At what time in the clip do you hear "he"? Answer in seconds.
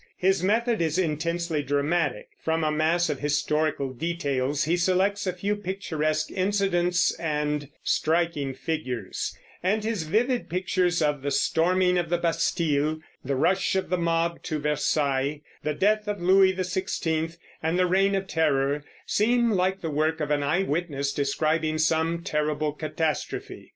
4.63-4.75